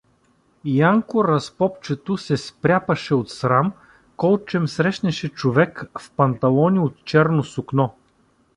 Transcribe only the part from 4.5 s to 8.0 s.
срещнеше човек в панталони от черно сукно.